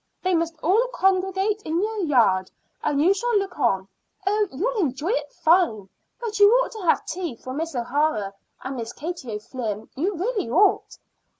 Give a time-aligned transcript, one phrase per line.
[0.23, 2.49] They must all congregate in the yard,
[2.83, 3.87] and you shall look on.
[4.25, 5.89] Oh, you'll enjoy it fine!
[6.19, 8.33] But you ought to have tea for Miss O'Hara
[8.63, 10.97] and Miss Katie O'Flynn; you really ought.